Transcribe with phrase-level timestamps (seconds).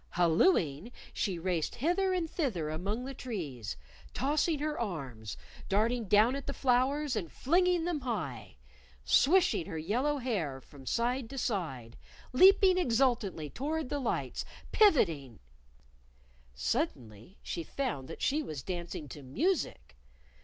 [0.15, 3.77] Hallooing, she raced hither and thither among the trees,
[4.15, 5.37] tossing her arms,
[5.69, 8.57] darting down at the flowers and flinging them high,
[9.05, 11.97] swishing her yellow hair from side to side,
[12.33, 15.37] leaping exultantly toward the lights, pivoting
[16.55, 19.95] Suddenly she found that she was dancing to music!